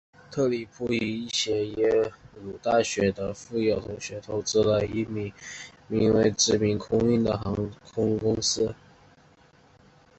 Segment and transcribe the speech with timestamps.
[0.31, 2.11] 特里普与一些耶
[2.41, 5.29] 鲁大学的富有同学投资了一间
[5.87, 7.55] 名为殖民空运的航
[7.93, 8.73] 空公司。